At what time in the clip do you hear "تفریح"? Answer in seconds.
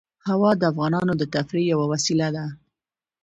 1.35-1.65